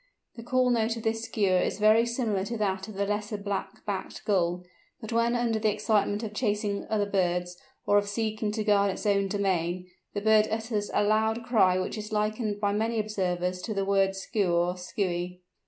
[0.35, 3.85] The call note of this Skua is very similar to that of the Lesser Black
[3.85, 4.63] backed Gull,
[4.99, 9.05] but when under the excitement of chasing other birds, or of seeking to guard its
[9.05, 13.75] own domain, the bird utters a loud cry which is likened by many observers to
[13.75, 15.41] the word skua or skui.